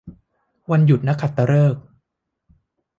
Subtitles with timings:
[0.71, 1.81] วันหยุดนักขัตฤกษ์